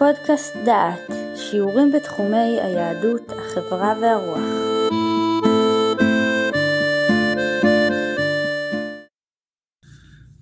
[0.00, 4.44] לפודקאסט דעת, שיעורים בתחומי היהדות, החברה והרוח.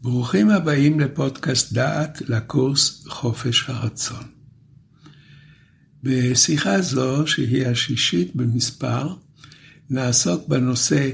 [0.02, 4.24] ברוכים הבאים לפודקאסט דעת לקורס חופש הרצון.
[6.02, 9.14] בשיחה זו, שהיא השישית במספר,
[9.90, 11.10] נעסוק בנושא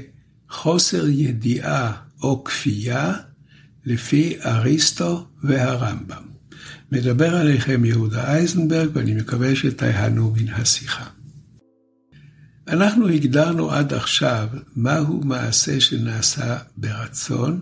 [0.49, 3.13] חוסר ידיעה או כפייה
[3.85, 6.34] לפי אריסטו והרמב"ם.
[6.95, 11.05] מדבר עליכם יהודה אייזנברג, ואני מקווה שתיהנו מן השיחה.
[12.67, 17.61] אנחנו הגדרנו עד עכשיו מהו מעשה שנעשה ברצון,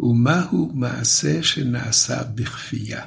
[0.00, 3.04] ומהו מעשה שנעשה בכפייה.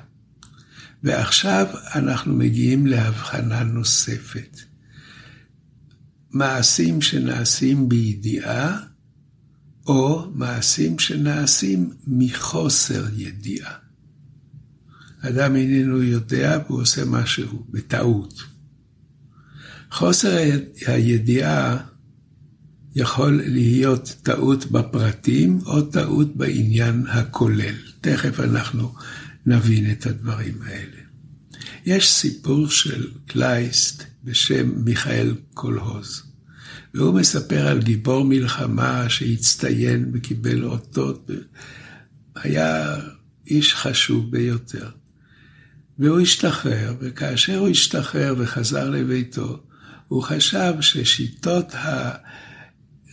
[1.04, 1.66] ועכשיו
[1.96, 4.60] אנחנו מגיעים להבחנה נוספת.
[6.32, 8.80] מעשים שנעשים בידיעה,
[9.88, 13.89] או מעשים שנעשים מחוסר ידיעה.
[15.22, 18.44] אדם איננו יודע והוא עושה משהו בטעות.
[19.92, 20.38] חוסר
[20.88, 21.78] הידיעה
[22.96, 27.76] יכול להיות טעות בפרטים או טעות בעניין הכולל.
[28.02, 28.94] תכף אנחנו
[29.46, 30.98] נבין את הדברים האלה.
[31.86, 36.24] יש סיפור של קלייסט בשם מיכאל קולהוז,
[36.94, 41.30] והוא מספר על גיבור מלחמה שהצטיין וקיבל אותות,
[42.36, 42.96] היה
[43.48, 44.90] איש חשוב ביותר.
[46.00, 49.64] והוא השתחרר, וכאשר הוא השתחרר וחזר לביתו,
[50.08, 51.74] הוא חשב ששיטות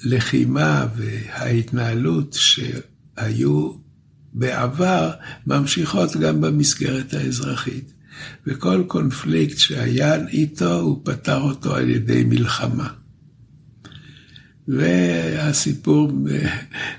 [0.04, 3.72] הלחימה וההתנהלות שהיו
[4.32, 5.10] בעבר
[5.46, 7.92] ממשיכות גם במסגרת האזרחית.
[8.46, 12.88] וכל קונפליקט שהיה איתו, הוא פתר אותו על ידי מלחמה.
[14.68, 16.12] והסיפור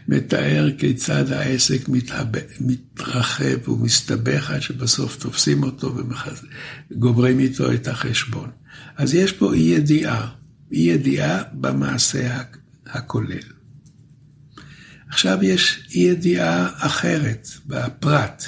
[0.07, 1.89] מתאר כיצד העסק
[2.59, 5.95] מתרחב ומסתבך עד שבסוף תופסים אותו
[6.91, 8.49] וגומרים איתו את החשבון.
[8.97, 10.29] אז יש פה אי ידיעה,
[10.71, 12.41] אי ידיעה במעשה
[12.85, 13.57] הכולל.
[15.09, 18.43] עכשיו יש אי ידיעה אחרת, בפרט.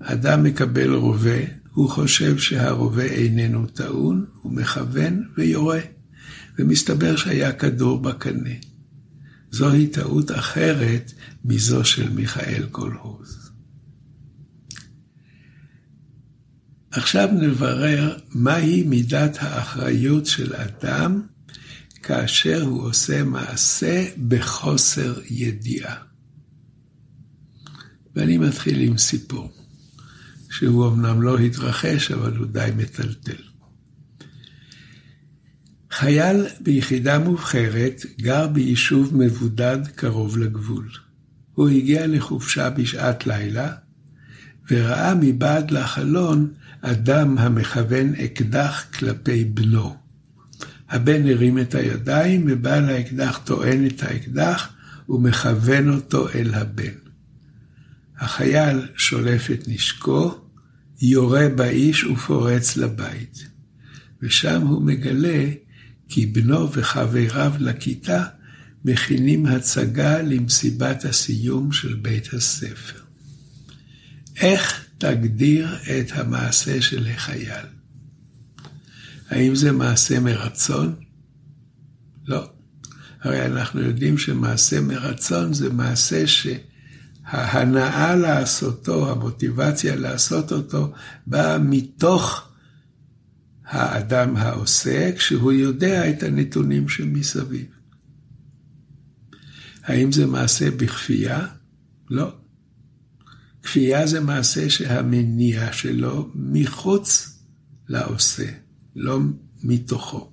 [0.00, 1.38] אדם מקבל רובה,
[1.72, 5.80] הוא חושב שהרובה איננו טעון, הוא מכוון ויורה.
[6.58, 8.54] ומסתבר שהיה כדור בקנה.
[9.50, 11.12] זוהי טעות אחרת
[11.44, 13.50] מזו של מיכאל קולהוז.
[16.90, 21.22] עכשיו נברר מהי מידת האחריות של אדם
[22.02, 25.96] כאשר הוא עושה מעשה בחוסר ידיעה.
[28.16, 29.52] ואני מתחיל עם סיפור,
[30.50, 33.51] שהוא אמנם לא התרחש, אבל הוא די מטלטל.
[35.92, 40.88] חייל ביחידה מובחרת גר ביישוב מבודד קרוב לגבול.
[41.54, 43.72] הוא הגיע לחופשה בשעת לילה,
[44.70, 49.96] וראה מבעד לחלון אדם המכוון אקדח כלפי בנו.
[50.88, 54.68] הבן הרים את הידיים, ובעל האקדח טוען את האקדח
[55.08, 56.98] ומכוון אותו אל הבן.
[58.18, 60.40] החייל שולף את נשקו,
[61.02, 63.46] יורה באיש ופורץ לבית.
[64.22, 65.44] ושם הוא מגלה
[66.14, 68.24] כי בנו וחבריו לכיתה
[68.84, 72.98] מכינים הצגה למסיבת הסיום של בית הספר.
[74.36, 77.66] איך תגדיר את המעשה של החייל?
[79.30, 80.94] האם זה מעשה מרצון?
[82.26, 82.50] לא.
[83.22, 90.92] הרי אנחנו יודעים שמעשה מרצון זה מעשה שההנאה לעשותו, המוטיבציה לעשות אותו,
[91.26, 92.51] באה מתוך
[93.72, 97.66] האדם העושה כשהוא יודע את הנתונים שמסביב.
[99.82, 101.46] האם זה מעשה בכפייה?
[102.10, 102.34] לא.
[103.62, 107.38] כפייה זה מעשה שהמניע שלו מחוץ
[107.88, 108.50] לעושה,
[108.96, 109.18] לא
[109.62, 110.30] מתוכו.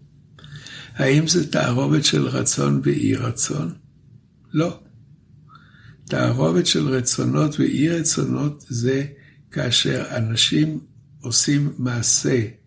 [0.95, 3.73] האם זה תערובת של רצון ואי רצון?
[4.53, 4.79] לא.
[6.05, 9.05] תערובת של רצונות ואי רצונות זה
[9.51, 10.79] כאשר אנשים
[11.21, 12.58] עושים מעשה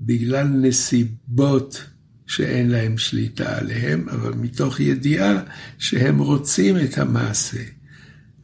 [0.00, 1.84] בגלל נסיבות
[2.26, 5.42] שאין להם שליטה עליהם, אבל מתוך ידיעה
[5.78, 7.62] שהם רוצים את המעשה.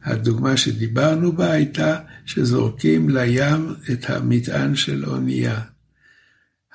[0.03, 5.61] הדוגמה שדיברנו בה הייתה שזורקים לים את המטען של אונייה.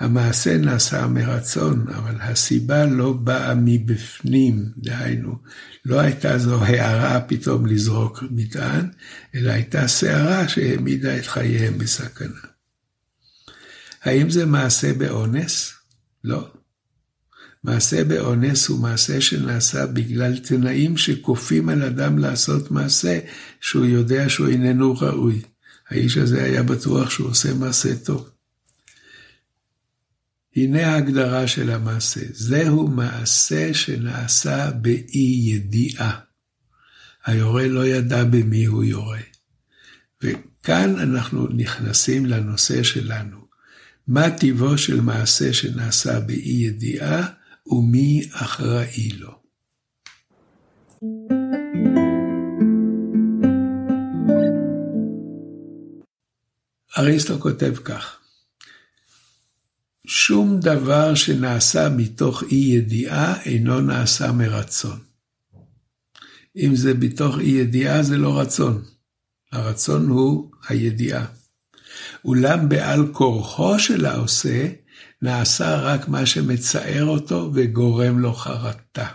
[0.00, 5.38] המעשה נעשה מרצון, אבל הסיבה לא באה מבפנים, דהיינו,
[5.84, 8.88] לא הייתה זו הערה פתאום לזרוק מטען,
[9.34, 12.51] אלא הייתה סערה שהעמידה את חייהם בסכנה.
[14.02, 15.72] האם זה מעשה באונס?
[16.24, 16.50] לא.
[17.64, 23.18] מעשה באונס הוא מעשה שנעשה בגלל תנאים שכופים על אדם לעשות מעשה
[23.60, 25.42] שהוא יודע שהוא איננו ראוי.
[25.88, 28.30] האיש הזה היה בטוח שהוא עושה מעשה טוב.
[30.56, 36.20] הנה ההגדרה של המעשה, זהו מעשה שנעשה באי ידיעה.
[37.24, 39.20] היורה לא ידע במי הוא יורה.
[40.22, 43.41] וכאן אנחנו נכנסים לנושא שלנו.
[44.08, 47.28] מה טיבו של מעשה שנעשה באי ידיעה
[47.66, 49.42] ומי אחראי לו.
[56.98, 58.18] אריסטו כותב כך:
[60.06, 64.98] שום דבר שנעשה מתוך אי ידיעה אינו נעשה מרצון.
[66.56, 68.82] אם זה מתוך אי ידיעה זה לא רצון.
[69.52, 71.41] הרצון הוא הידיעה.
[72.24, 74.68] אולם בעל כורחו של העושה,
[75.22, 79.06] נעשה רק מה שמצער אותו וגורם לו חרטה.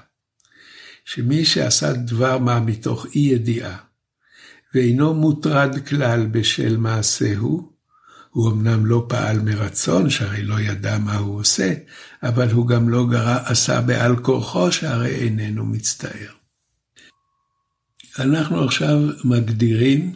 [1.05, 3.77] שמי שעשה דבר מה מתוך אי ידיעה,
[4.73, 7.77] ואינו מוטרד כלל בשל מעשהו,
[8.29, 11.73] הוא אמנם לא פעל מרצון, שהרי לא ידע מה הוא עושה,
[12.23, 16.31] אבל הוא גם לא גרה, עשה בעל כורחו, שהרי איננו מצטער.
[18.19, 20.13] אנחנו עכשיו מגדירים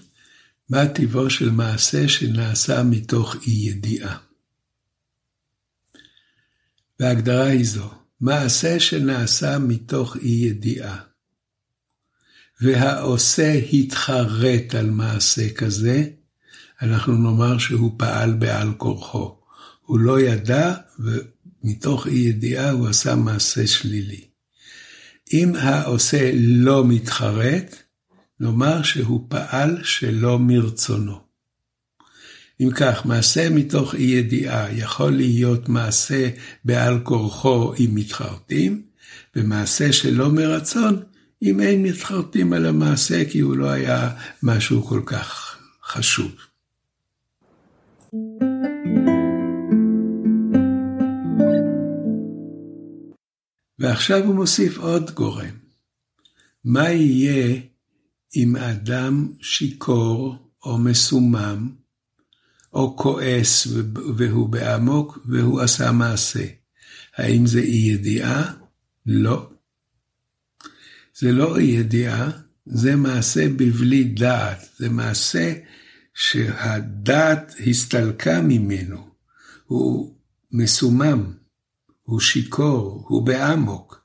[0.72, 4.18] מה טיבו של מעשה שנעשה מתוך אי ידיעה.
[7.00, 7.90] וההגדרה היא זו,
[8.22, 10.98] מעשה שנעשה מתוך אי ידיעה,
[12.62, 16.04] והעושה התחרט על מעשה כזה,
[16.82, 19.38] אנחנו נאמר שהוא פעל בעל כורחו.
[19.82, 24.26] הוא לא ידע, ומתוך אי ידיעה הוא עשה מעשה שלילי.
[25.34, 27.76] אם העושה לא מתחרט,
[28.42, 31.20] נאמר שהוא פעל שלא מרצונו.
[32.62, 36.30] אם כך, מעשה מתוך אי ידיעה יכול להיות מעשה
[36.66, 38.82] בעל כורחו אם מתחרטים,
[39.36, 41.04] ומעשה שלא מרצון
[41.42, 44.10] אם אין מתחרטים על המעשה כי הוא לא היה
[44.44, 46.32] משהו כל כך חשוב.
[53.80, 55.56] ועכשיו הוא מוסיף עוד גורם.
[56.66, 57.71] מה יהיה
[58.36, 60.36] אם אדם שיכור
[60.66, 61.70] או מסומם,
[62.74, 63.68] או כועס
[64.18, 66.46] והוא באמוק והוא עשה מעשה?
[67.16, 68.54] האם זה אי ידיעה?
[69.06, 69.50] לא.
[71.16, 72.32] זה לא אי ידיעה,
[72.66, 75.54] זה מעשה בבלי דעת, זה מעשה
[76.14, 79.10] שהדעת הסתלקה ממנו,
[79.66, 80.16] הוא
[80.52, 81.34] מסומם,
[82.04, 84.02] הוא שיכור, הוא באמוק.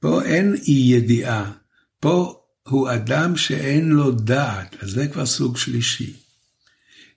[0.00, 1.52] פה אין אי ידיעה,
[2.00, 6.16] פה הוא אדם שאין לו דעת, אז זה כבר סוג שלישי.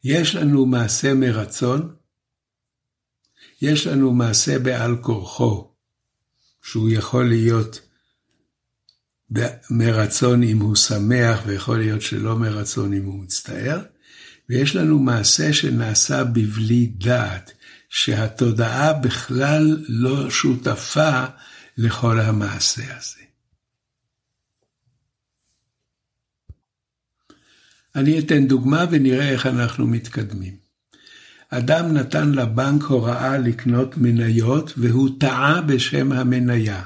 [0.03, 1.95] יש לנו מעשה מרצון,
[3.61, 5.71] יש לנו מעשה בעל כורחו,
[6.61, 7.79] שהוא יכול להיות
[9.69, 13.81] מרצון אם הוא שמח, ויכול להיות שלא מרצון אם הוא מצטער,
[14.49, 17.51] ויש לנו מעשה שנעשה בבלי דעת,
[17.89, 21.25] שהתודעה בכלל לא שותפה
[21.77, 23.22] לכל המעשה הזה.
[27.95, 30.55] אני אתן דוגמה ונראה איך אנחנו מתקדמים.
[31.49, 36.83] אדם נתן לבנק הוראה לקנות מניות והוא טעה בשם המניה.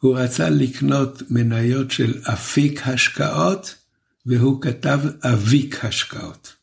[0.00, 3.74] הוא רצה לקנות מניות של אפיק השקעות,
[4.26, 6.54] והוא כתב אביק השקעות.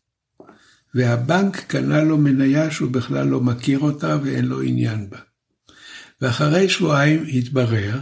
[0.96, 5.18] והבנק קנה לו מניה שהוא בכלל לא מכיר אותה ואין לו עניין בה.
[6.22, 8.00] ואחרי שבועיים התברר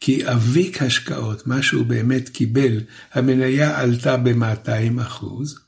[0.00, 2.80] כי אביק השקעות, מה שהוא באמת קיבל,
[3.12, 5.58] המניה עלתה ב-200 אחוז,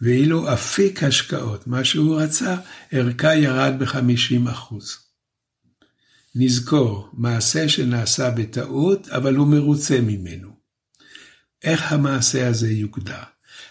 [0.00, 2.56] ואילו אפיק השקעות, מה שהוא רצה,
[2.90, 4.96] ערכה ירד ב-50 אחוז.
[6.34, 10.56] נזכור, מעשה שנעשה בטעות, אבל הוא מרוצה ממנו.
[11.62, 13.22] איך המעשה הזה יוגדר?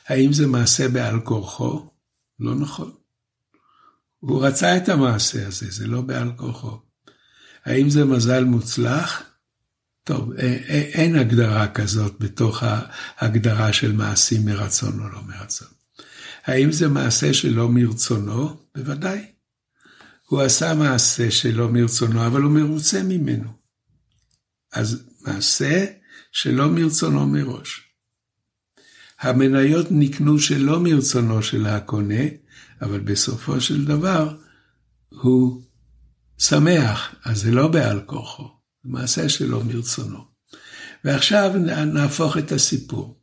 [0.08, 1.90] האם זה מעשה בעל כורחו?
[2.40, 2.92] לא נכון.
[4.20, 6.80] הוא רצה את המעשה הזה, זה לא בעל כורחו.
[7.66, 9.24] האם זה מזל מוצלח?
[10.10, 10.34] טוב,
[10.94, 12.64] אין הגדרה כזאת בתוך
[13.18, 15.68] ההגדרה של מעשים מרצון או לא מרצון.
[16.46, 18.58] האם זה מעשה שלא מרצונו?
[18.76, 19.26] בוודאי.
[20.26, 23.50] הוא עשה מעשה שלא מרצונו, אבל הוא מרוצה ממנו.
[24.74, 25.86] אז מעשה
[26.32, 27.82] שלא מרצונו מראש.
[29.20, 32.24] המניות נקנו שלא מרצונו של הקונה,
[32.82, 34.38] אבל בסופו של דבר
[35.10, 35.62] הוא
[36.38, 40.26] שמח, אז זה לא בעל כורחו, זה מעשה שלו מרצונו.
[41.04, 41.52] ועכשיו
[41.94, 43.20] נהפוך את הסיפור.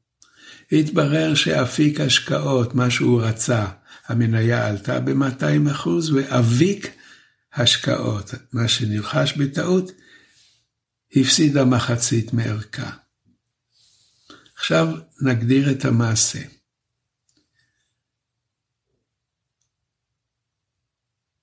[0.73, 3.67] התברר שאפיק השקעות, מה שהוא רצה,
[4.07, 6.97] המניה עלתה ב-200 אחוז, ואביק
[7.55, 9.93] השקעות, מה שנרכש בטעות,
[11.17, 12.91] הפסידה מחצית מערכה.
[14.57, 14.89] עכשיו
[15.23, 16.43] נגדיר את המעשה.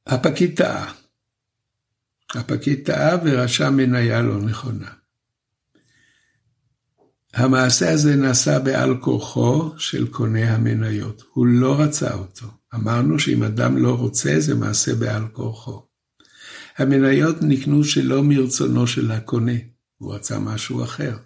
[0.07, 1.02] הפקיד טעה.
[2.35, 4.87] הפקיד טעה ורשם מניה לא נכונה.
[7.33, 11.23] המעשה הזה נעשה בעל כורחו של קונה המניות.
[11.33, 12.45] הוא לא רצה אותו.
[12.75, 15.85] אמרנו שאם אדם לא רוצה, זה מעשה בעל כורחו.
[16.77, 19.51] המניות נקנו שלא מרצונו של הקונה,
[19.97, 21.17] הוא רצה משהו אחר.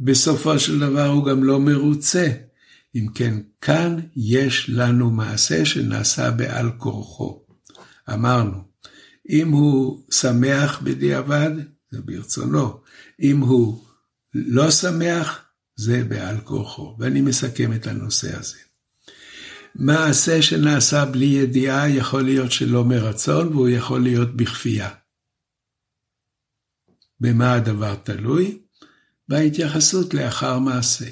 [0.00, 2.28] בסופו של דבר הוא גם לא מרוצה.
[2.94, 7.42] אם כן, כאן יש לנו מעשה שנעשה בעל כורחו.
[8.12, 8.64] אמרנו,
[9.28, 11.50] אם הוא שמח בדיעבד,
[11.90, 12.80] זה ברצונו.
[13.20, 13.84] אם הוא
[14.34, 15.44] לא שמח,
[15.76, 16.96] זה בעל כורחו.
[16.98, 18.56] ואני מסכם את הנושא הזה.
[19.74, 24.90] מעשה שנעשה בלי ידיעה יכול להיות שלא מרצון, והוא יכול להיות בכפייה.
[27.20, 28.58] במה הדבר תלוי?
[29.28, 31.10] בהתייחסות לאחר מעשה.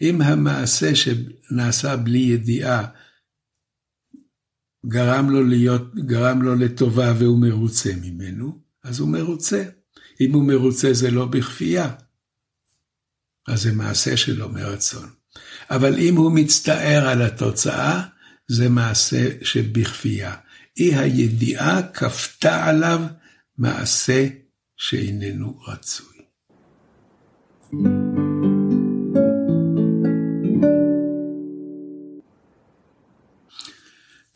[0.00, 2.86] אם המעשה שנעשה בלי ידיעה
[4.88, 9.64] גרם לו, להיות, גרם לו לטובה והוא מרוצה ממנו, אז הוא מרוצה.
[10.20, 11.90] אם הוא מרוצה זה לא בכפייה,
[13.48, 15.08] אז זה מעשה שלא מרצון.
[15.70, 18.02] אבל אם הוא מצטער על התוצאה,
[18.48, 20.34] זה מעשה שבכפייה.
[20.76, 23.00] אי הידיעה כפתה עליו
[23.58, 24.28] מעשה
[24.76, 26.14] שאיננו רצוי.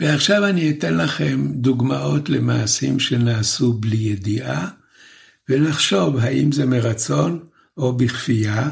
[0.09, 4.69] ועכשיו אני אתן לכם דוגמאות למעשים שנעשו בלי ידיעה,
[5.49, 7.45] ולחשוב האם זה מרצון
[7.77, 8.71] או בכפייה,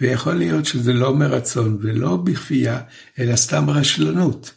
[0.00, 2.80] ויכול להיות שזה לא מרצון ולא בכפייה,
[3.18, 4.52] אלא סתם רשלנות.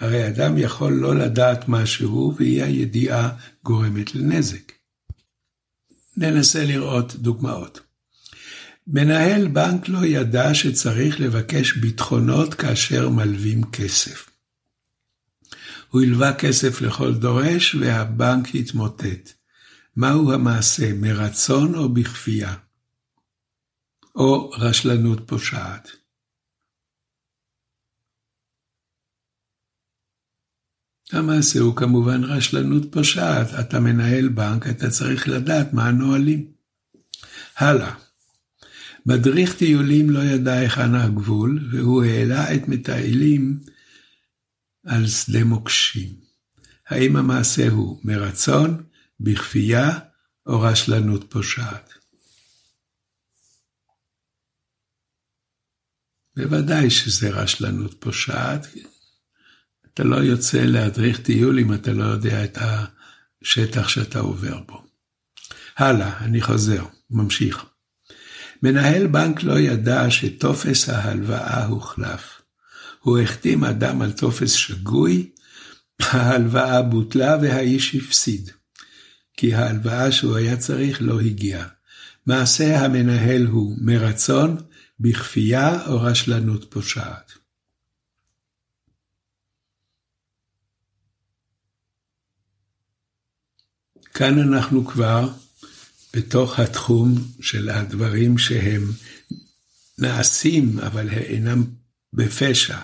[0.00, 3.30] הרי אדם יכול לא לדעת משהו, ואי הידיעה
[3.64, 4.72] גורמת לנזק.
[6.16, 7.80] ננסה לראות דוגמאות.
[8.86, 14.33] מנהל בנק לא ידע שצריך לבקש ביטחונות כאשר מלווים כסף.
[15.94, 19.32] הוא הלווה כסף לכל דורש והבנק התמוטט.
[19.96, 22.54] מהו המעשה, מרצון או בכפייה?
[24.14, 25.88] או רשלנות פושעת?
[31.12, 33.46] המעשה הוא כמובן רשלנות פושעת.
[33.60, 36.52] אתה מנהל בנק, אתה צריך לדעת מה הנהלים.
[37.56, 37.94] הלאה.
[39.06, 43.60] מדריך טיולים לא ידע היכן הגבול, והוא העלה את מטיילים
[44.86, 46.14] על שדה מוקשים.
[46.88, 48.82] האם המעשה הוא מרצון,
[49.20, 49.98] בכפייה
[50.46, 51.92] או רשלנות פושעת?
[56.36, 58.66] בוודאי שזה רשלנות פושעת.
[59.86, 64.84] אתה לא יוצא להדריך טיול אם אתה לא יודע את השטח שאתה עובר בו.
[65.76, 67.64] הלאה, אני חוזר, ממשיך.
[68.62, 72.42] מנהל בנק לא ידע שטופס ההלוואה הוחלף.
[73.04, 75.30] הוא החתים אדם על טופס שגוי,
[76.00, 78.50] ההלוואה בוטלה והאיש הפסיד.
[79.36, 81.68] כי ההלוואה שהוא היה צריך לא הגיעה.
[82.26, 84.56] מעשה המנהל הוא מרצון,
[85.00, 87.32] בכפייה או רשלנות פושעת.
[94.14, 95.28] כאן אנחנו כבר
[96.16, 98.82] בתוך התחום של הדברים שהם
[99.98, 101.64] נעשים, אבל אינם
[102.12, 102.78] בפשע.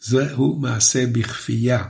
[0.00, 1.84] זהו מעשה בכפייה.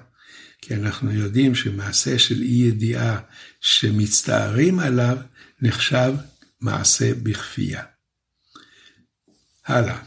[0.63, 3.21] כי אנחנו יודעים שמעשה של אי ידיעה
[3.61, 5.19] שמצטערים עליו,
[5.63, 6.15] נחשב
[6.61, 7.83] מעשה בכפייה.
[9.67, 9.99] הלאה.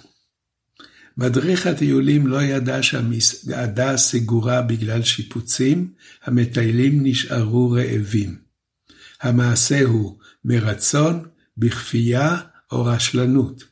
[1.17, 8.39] מדריך הטיולים לא ידע שהמסעדה סגורה בגלל שיפוצים, המטיילים נשארו רעבים.
[9.21, 11.27] המעשה הוא מרצון,
[11.57, 12.37] בכפייה
[12.71, 13.63] או רשלנות.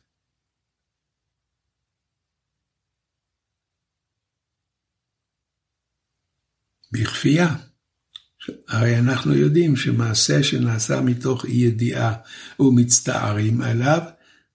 [6.92, 7.54] בכפייה.
[8.68, 12.14] הרי אנחנו יודעים שמעשה שנעשה מתוך אי ידיעה
[12.60, 14.00] ומצטערים עליו,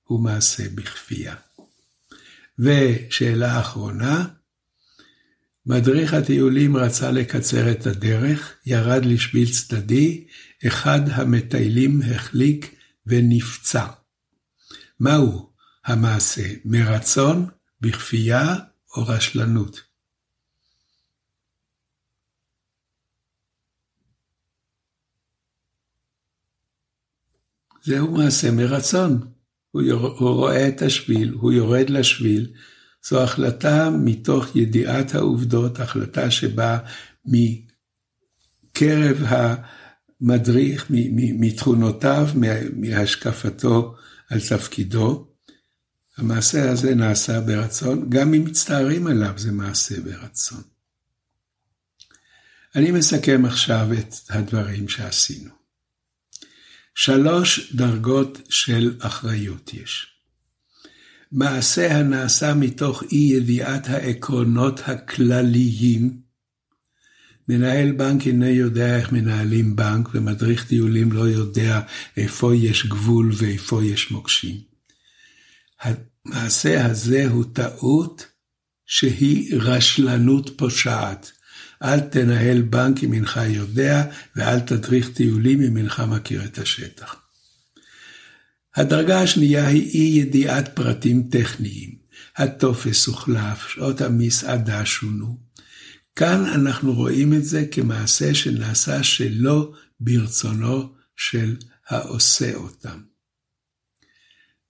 [0.04, 1.36] הוא מעשה בכפייה.
[2.60, 4.26] ושאלה אחרונה,
[5.66, 10.28] מדריך הטיולים רצה לקצר את הדרך, ירד לשביל צדדי,
[10.68, 12.76] אחד המטיילים החליק
[13.08, 13.86] ונפצע.
[15.00, 15.50] מהו
[15.86, 17.48] המעשה, מרצון,
[17.82, 18.56] בכפייה
[18.96, 19.93] או רשלנות?
[27.84, 29.20] זהו מעשה מרצון.
[29.72, 32.52] הוא, יור, הוא רואה את השביל, הוא יורד לשביל.
[33.08, 36.78] זו החלטה מתוך ידיעת העובדות, החלטה שבאה
[37.26, 39.24] מקרב
[40.22, 40.86] המדריך,
[41.40, 42.30] מתכונותיו,
[42.74, 43.96] מהשקפתו
[44.30, 45.28] על תפקידו.
[46.18, 50.62] המעשה הזה נעשה ברצון, גם אם מצטערים עליו זה מעשה ברצון.
[52.76, 55.63] אני מסכם עכשיו את הדברים שעשינו.
[56.96, 60.08] שלוש דרגות של אחריות יש.
[61.32, 66.22] מעשה הנעשה מתוך אי ידיעת העקרונות הכלליים.
[67.50, 71.82] מנהל בנק אינו יודע איך מנהלים בנק, ומדריך טיולים לא יודע
[72.18, 74.58] איפה יש גבול ואיפה יש מוקשים.
[75.82, 78.28] המעשה הזה הוא טעות
[78.86, 81.32] שהיא רשלנות פושעת.
[81.84, 84.04] אל תנהל בנק אם אינך יודע,
[84.36, 87.16] ואל תדריך טיולים אם אינך מכיר את השטח.
[88.76, 92.04] הדרגה השנייה היא אי ידיעת פרטים טכניים.
[92.38, 95.38] הטופס הוחלף, שעות המסעדה שונו.
[96.16, 101.56] כאן אנחנו רואים את זה כמעשה שנעשה שלא ברצונו של
[101.90, 103.00] העושה אותם.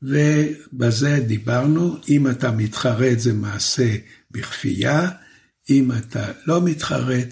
[0.01, 3.96] ובזה דיברנו, אם אתה מתחרט זה מעשה
[4.32, 5.10] בכפייה,
[5.70, 7.27] אם אתה לא מתחרט,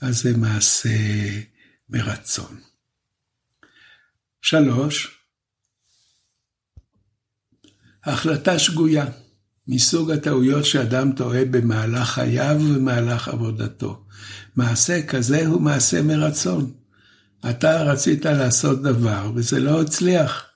[0.00, 0.88] אז זה מעשה
[1.88, 2.60] מרצון.
[4.42, 5.20] שלוש,
[8.04, 9.06] החלטה שגויה,
[9.68, 14.04] מסוג הטעויות שאדם טועה במהלך חייו ובמהלך עבודתו.
[14.56, 16.72] מעשה כזה הוא מעשה מרצון.
[17.50, 20.46] אתה רצית לעשות דבר וזה לא הצליח.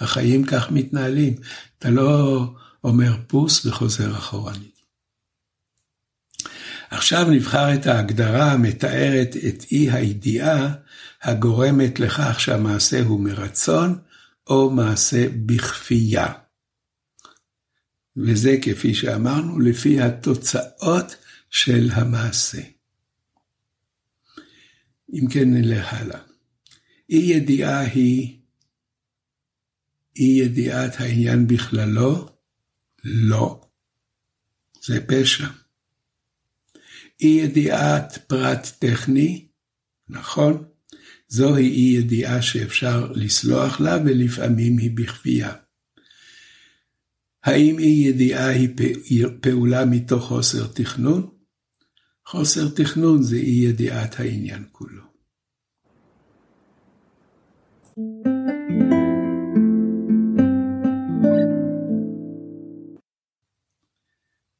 [0.00, 1.34] החיים כך מתנהלים.
[1.78, 2.40] אתה לא
[2.84, 4.75] אומר פוס וחוזר אחורנית.
[6.90, 10.74] עכשיו נבחר את ההגדרה המתארת את אי הידיעה
[11.22, 13.98] הגורמת לכך שהמעשה הוא מרצון
[14.46, 16.32] או מעשה בכפייה.
[18.16, 21.16] וזה כפי שאמרנו, לפי התוצאות
[21.50, 22.62] של המעשה.
[25.12, 26.20] אם כן נלך הלאה.
[27.10, 28.38] אי ידיעה היא
[30.16, 32.28] אי ידיעת העניין בכללו?
[33.04, 33.60] לא.
[34.82, 35.46] זה פשע.
[37.20, 39.48] אי ידיעת פרט טכני?
[40.08, 40.64] נכון.
[41.28, 45.52] זוהי אי ידיעה שאפשר לסלוח לה ולפעמים היא בכפייה.
[47.44, 51.30] האם אי ידיעה היא פעולה מתוך חוסר תכנון?
[52.26, 55.05] חוסר תכנון זה אי ידיעת העניין כולו.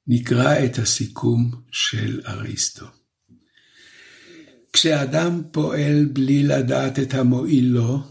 [0.08, 2.86] נקרא את הסיכום של אריסטו.
[4.72, 8.02] כשאדם פועל בלי לדעת את המועיל לו,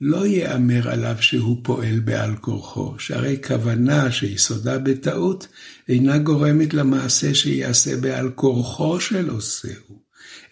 [0.00, 5.46] לא ייאמר עליו שהוא פועל בעל כורחו, שהרי כוונה שיסודה בטעות
[5.88, 10.02] אינה גורמת למעשה שיעשה בעל כורחו של עושהו,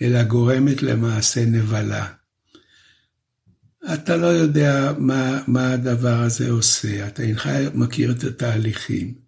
[0.02, 2.06] אלא גורמת למעשה נבלה.
[3.94, 9.25] אתה לא יודע מה, מה הדבר הזה עושה, אתה אינך מכיר את התהליכים.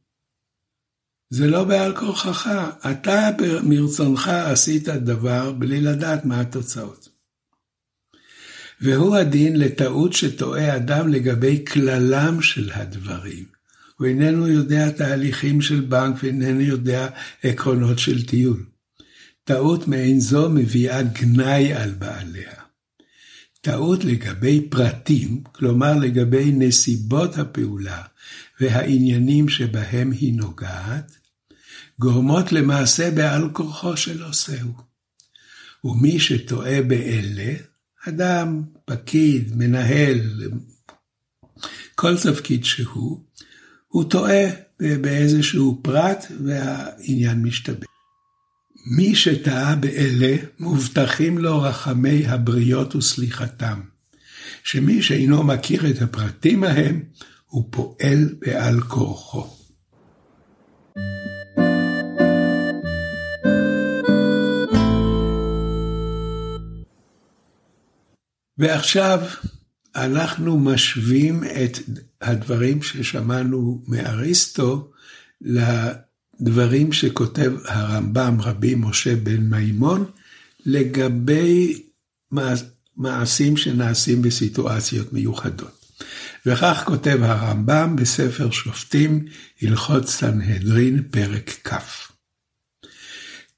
[1.30, 2.50] זה לא בעל כורחך,
[2.90, 3.30] אתה
[3.62, 7.08] מרצונך עשית דבר בלי לדעת מה התוצאות.
[8.80, 13.44] והוא הדין לטעות שטועה אדם לגבי כללם של הדברים.
[13.96, 17.08] הוא איננו יודע תהליכים של בנק ואיננו יודע
[17.42, 18.64] עקרונות של טיול.
[19.44, 22.52] טעות מעין זו מביאה גנאי על בעליה.
[23.60, 28.02] טעות לגבי פרטים, כלומר לגבי נסיבות הפעולה
[28.60, 31.16] והעניינים שבהם היא נוגעת,
[32.00, 34.72] גורמות למעשה בעל כורחו של עושהו.
[35.84, 37.54] ומי שטועה באלה,
[38.08, 40.20] אדם, פקיד, מנהל,
[41.94, 43.24] כל תפקיד שהוא,
[43.88, 44.44] הוא טועה
[44.80, 47.86] באיזשהו פרט והעניין משתבש.
[48.96, 53.80] מי שטעה באלה, מובטחים לו רחמי הבריות וסליחתם,
[54.64, 57.02] שמי שאינו מכיר את הפרטים ההם,
[57.48, 59.46] הוא פועל בעל כורחו.
[68.58, 69.20] ועכשיו
[69.96, 71.78] אנחנו משווים את
[72.20, 74.90] הדברים ששמענו מאריסטו
[75.40, 80.04] לדברים שכותב הרמב"ם רבי משה בן מימון
[80.66, 81.82] לגבי
[82.96, 85.77] מעשים שנעשים בסיטואציות מיוחדות.
[86.46, 89.24] וכך כותב הרמב"ם בספר שופטים,
[89.62, 92.08] הלכות סנהדרין, פרק כ'.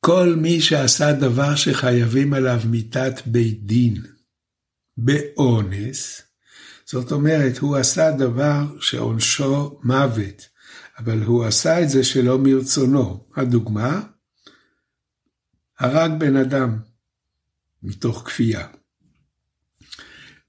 [0.01, 4.03] כל מי שעשה דבר שחייבים עליו מיתת בית דין,
[4.97, 6.23] באונס,
[6.87, 10.49] זאת אומרת, הוא עשה דבר שעונשו מוות,
[10.99, 13.25] אבל הוא עשה את זה שלא מרצונו.
[13.37, 14.01] הדוגמה,
[15.79, 16.79] הרג בן אדם
[17.83, 18.67] מתוך כפייה.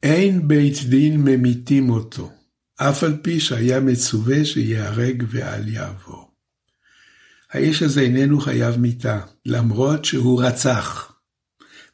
[0.03, 2.31] אין בית דין ממיתים אותו,
[2.77, 6.31] אף על פי שהיה מצווה שיהרג ואל יעבור.
[7.51, 11.13] האיש הזה איננו חייב מיתה, למרות שהוא רצח.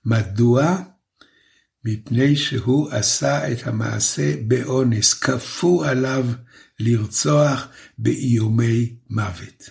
[0.06, 0.78] מדוע?
[1.86, 6.26] מפני שהוא עשה את המעשה באונס, כפו עליו
[6.80, 7.68] לרצוח
[7.98, 9.70] באיומי מוות.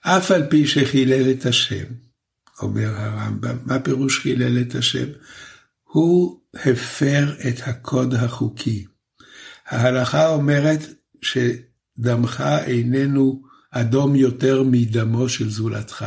[0.00, 1.84] אף על פי שחילל את השם,
[2.62, 5.06] אומר הרמב"ם, מה פירוש חילל את השם?
[5.84, 8.84] הוא הפר את הקוד החוקי.
[9.66, 10.80] ההלכה אומרת
[11.22, 16.06] שדמך איננו אדום יותר מדמו של זולתך.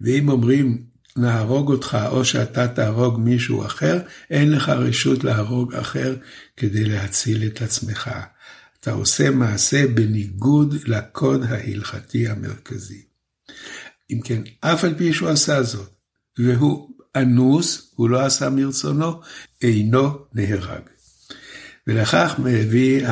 [0.00, 0.84] ואם אומרים
[1.16, 6.16] נהרוג אותך או שאתה תהרוג מישהו אחר, אין לך רשות להרוג אחר
[6.56, 8.10] כדי להציל את עצמך.
[8.80, 13.02] אתה עושה מעשה בניגוד לקוד ההלכתי המרכזי.
[14.10, 15.94] אם כן, אף על פי שהוא עשה זאת,
[16.38, 19.20] והוא אנוס, הוא לא עשה מרצונו,
[19.62, 20.82] אינו נהרג.
[21.86, 23.06] ולכך מביא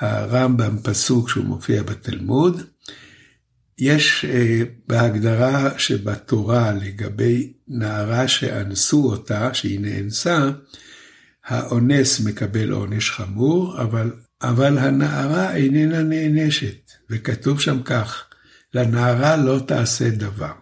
[0.00, 2.62] הרמב"ם פסוק שהוא מופיע בתלמוד,
[3.78, 10.50] יש אה, בהגדרה שבתורה לגבי נערה שאנסו אותה, שהיא נאנסה,
[11.46, 18.24] האונס מקבל עונש חמור, אבל, אבל הנערה איננה נענשת, וכתוב שם כך,
[18.74, 20.52] לנערה לא תעשה דבר.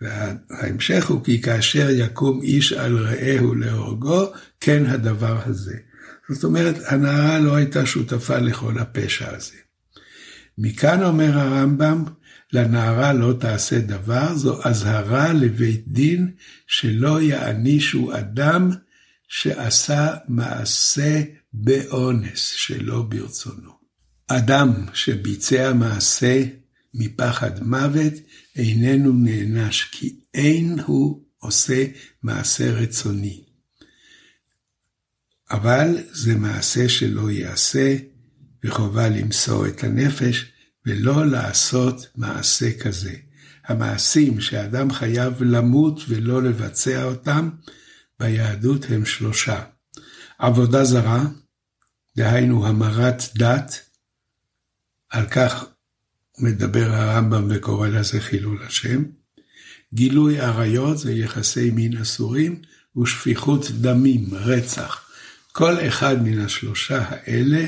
[0.00, 5.76] וההמשך הוא כי כאשר יקום איש על רעהו להורגו, כן הדבר הזה.
[6.28, 9.56] זאת אומרת, הנערה לא הייתה שותפה לכל הפשע הזה.
[10.58, 12.04] מכאן אומר הרמב"ם,
[12.52, 16.30] לנערה לא תעשה דבר, זו אזהרה לבית דין
[16.66, 18.70] שלא יענישו אדם
[19.28, 23.70] שעשה מעשה באונס שלא ברצונו.
[24.28, 26.44] אדם שביצע מעשה
[26.98, 28.12] מפחד מוות
[28.56, 31.84] איננו נענש, כי אין הוא עושה
[32.22, 33.44] מעשה רצוני.
[35.50, 37.96] אבל זה מעשה שלא ייעשה,
[38.64, 40.52] וחובה למסור את הנפש,
[40.86, 43.14] ולא לעשות מעשה כזה.
[43.64, 47.50] המעשים שאדם חייב למות ולא לבצע אותם,
[48.20, 49.62] ביהדות הם שלושה.
[50.38, 51.24] עבודה זרה,
[52.16, 53.80] דהיינו המרת דת,
[55.10, 55.64] על כך
[56.38, 59.02] מדבר הרמב"ם וקורא לזה חילול השם.
[59.94, 62.62] גילוי עריות זה יחסי מין אסורים,
[62.96, 65.10] ושפיכות דמים, רצח.
[65.52, 67.66] כל אחד מן השלושה האלה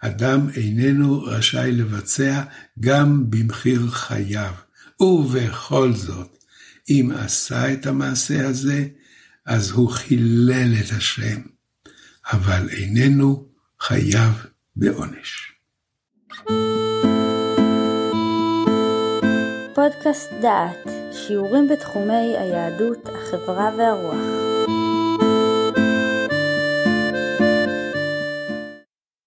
[0.00, 2.42] אדם איננו רשאי לבצע
[2.80, 4.54] גם במחיר חייו.
[5.00, 6.38] ובכל זאת,
[6.88, 8.88] אם עשה את המעשה הזה,
[9.46, 11.40] אז הוא חילל את השם,
[12.32, 13.48] אבל איננו
[13.80, 14.32] חייב
[14.76, 15.57] בעונש.
[19.92, 24.47] פודקאסט דעת, שיעורים בתחומי היהדות, החברה והרוח.